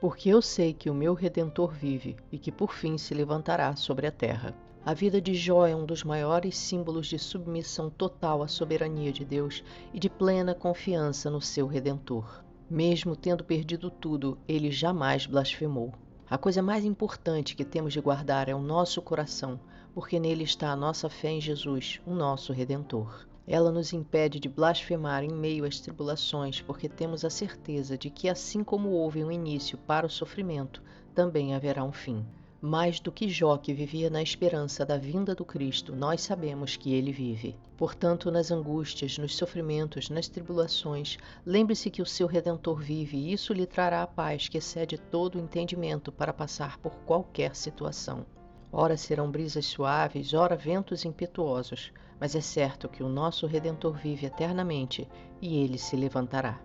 Porque 0.00 0.28
eu 0.28 0.42
sei 0.42 0.74
que 0.74 0.90
o 0.90 0.94
meu 0.94 1.14
redentor 1.14 1.72
vive 1.72 2.16
e 2.30 2.38
que 2.38 2.52
por 2.52 2.72
fim 2.72 2.98
se 2.98 3.14
levantará 3.14 3.74
sobre 3.74 4.06
a 4.06 4.12
terra. 4.12 4.54
A 4.84 4.94
vida 4.94 5.20
de 5.20 5.34
Jó 5.34 5.66
é 5.66 5.74
um 5.74 5.84
dos 5.84 6.04
maiores 6.04 6.56
símbolos 6.56 7.06
de 7.06 7.18
submissão 7.18 7.90
total 7.90 8.42
à 8.42 8.48
soberania 8.48 9.10
de 9.10 9.24
Deus 9.24 9.64
e 9.92 9.98
de 9.98 10.08
plena 10.08 10.54
confiança 10.54 11.28
no 11.28 11.40
seu 11.40 11.66
redentor. 11.66 12.44
Mesmo 12.68 13.16
tendo 13.16 13.42
perdido 13.42 13.90
tudo, 13.90 14.38
ele 14.46 14.70
jamais 14.70 15.26
blasfemou. 15.26 15.92
A 16.28 16.36
coisa 16.36 16.60
mais 16.60 16.84
importante 16.84 17.56
que 17.56 17.64
temos 17.64 17.92
de 17.92 18.00
guardar 18.00 18.48
é 18.48 18.54
o 18.54 18.60
nosso 18.60 19.00
coração, 19.00 19.58
porque 19.94 20.20
nele 20.20 20.44
está 20.44 20.70
a 20.70 20.76
nossa 20.76 21.08
fé 21.08 21.30
em 21.30 21.40
Jesus, 21.40 22.00
o 22.04 22.14
nosso 22.14 22.52
redentor. 22.52 23.26
Ela 23.48 23.70
nos 23.70 23.92
impede 23.92 24.40
de 24.40 24.48
blasfemar 24.48 25.22
em 25.22 25.32
meio 25.32 25.64
às 25.64 25.78
tribulações, 25.78 26.60
porque 26.60 26.88
temos 26.88 27.24
a 27.24 27.30
certeza 27.30 27.96
de 27.96 28.10
que, 28.10 28.28
assim 28.28 28.64
como 28.64 28.90
houve 28.90 29.22
um 29.22 29.30
início 29.30 29.78
para 29.78 30.06
o 30.06 30.10
sofrimento, 30.10 30.82
também 31.14 31.54
haverá 31.54 31.84
um 31.84 31.92
fim. 31.92 32.26
Mais 32.60 32.98
do 32.98 33.12
que 33.12 33.28
Jó, 33.28 33.56
que 33.56 33.72
vivia 33.72 34.10
na 34.10 34.20
esperança 34.20 34.84
da 34.84 34.96
vinda 34.96 35.34
do 35.34 35.44
Cristo, 35.44 35.94
nós 35.94 36.22
sabemos 36.22 36.74
que 36.74 36.92
ele 36.92 37.12
vive. 37.12 37.54
Portanto, 37.76 38.30
nas 38.30 38.50
angústias, 38.50 39.18
nos 39.18 39.36
sofrimentos, 39.36 40.10
nas 40.10 40.26
tribulações, 40.26 41.16
lembre-se 41.44 41.90
que 41.90 42.02
o 42.02 42.06
seu 42.06 42.26
Redentor 42.26 42.80
vive 42.80 43.16
e 43.16 43.32
isso 43.32 43.52
lhe 43.52 43.66
trará 43.66 44.02
a 44.02 44.06
paz 44.06 44.48
que 44.48 44.58
excede 44.58 44.98
todo 44.98 45.36
o 45.36 45.40
entendimento 45.40 46.10
para 46.10 46.32
passar 46.32 46.78
por 46.78 46.92
qualquer 47.04 47.54
situação. 47.54 48.26
Ora 48.78 48.94
serão 48.94 49.30
brisas 49.30 49.64
suaves, 49.64 50.34
ora 50.34 50.54
ventos 50.54 51.06
impetuosos, 51.06 51.90
mas 52.20 52.36
é 52.36 52.42
certo 52.42 52.90
que 52.90 53.02
o 53.02 53.08
nosso 53.08 53.46
Redentor 53.46 53.94
vive 53.94 54.26
eternamente 54.26 55.08
e 55.40 55.64
ele 55.64 55.78
se 55.78 55.96
levantará. 55.96 56.60